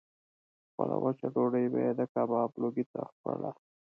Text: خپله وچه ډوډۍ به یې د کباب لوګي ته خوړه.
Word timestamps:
خپله 0.69 0.95
وچه 1.03 1.27
ډوډۍ 1.33 1.65
به 1.71 1.79
یې 1.85 1.91
د 1.99 2.01
کباب 2.13 2.49
لوګي 2.61 2.85
ته 2.91 3.01
خوړه. 3.15 3.51